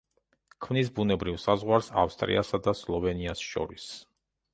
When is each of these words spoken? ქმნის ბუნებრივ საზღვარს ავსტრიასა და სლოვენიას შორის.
ქმნის 0.65 0.87
ბუნებრივ 0.99 1.35
საზღვარს 1.43 1.89
ავსტრიასა 2.05 2.61
და 2.69 2.75
სლოვენიას 2.79 3.45
შორის. 3.51 3.87